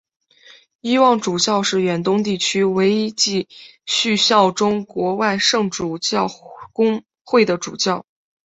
[0.79, 3.47] 伊望主教是远东地区唯一继
[3.85, 6.27] 续效忠国外圣主教
[6.73, 8.03] 公会的主教。